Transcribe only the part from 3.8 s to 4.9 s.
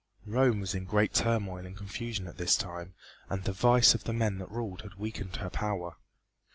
of the men that ruled